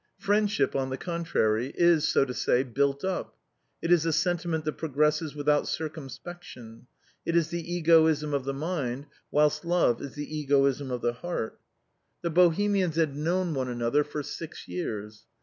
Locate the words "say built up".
2.33-3.37